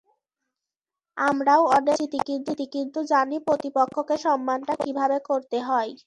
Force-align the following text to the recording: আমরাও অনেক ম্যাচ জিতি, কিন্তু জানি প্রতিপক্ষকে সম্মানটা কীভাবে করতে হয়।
আমরাও 1.17 1.63
অনেক 1.69 1.97
ম্যাচ 2.01 2.29
জিতি, 2.47 2.65
কিন্তু 2.75 2.99
জানি 3.07 3.37
প্রতিপক্ষকে 3.47 4.15
সম্মানটা 4.17 4.73
কীভাবে 4.75 5.17
করতে 5.29 5.57
হয়। 5.61 5.91